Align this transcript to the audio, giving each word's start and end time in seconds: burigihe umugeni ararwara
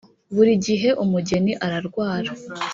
burigihe 0.35 0.89
umugeni 1.03 1.51
ararwara 1.65 2.31